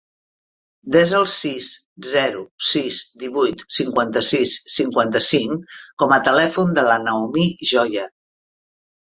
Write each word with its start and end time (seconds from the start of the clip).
Desa 0.93 1.17
el 1.17 1.25
sis, 1.33 1.67
zero, 2.11 2.41
sis, 2.67 2.97
divuit, 3.25 3.61
cinquanta-sis, 3.81 4.55
cinquanta-cinc 4.77 5.77
com 6.05 6.17
a 6.17 6.21
telèfon 6.31 6.75
de 6.81 6.89
la 6.91 6.99
Naomi 7.07 7.47
Joya. 7.75 8.09